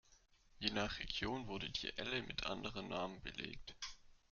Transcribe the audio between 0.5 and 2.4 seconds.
Je nach Region wurde die Elle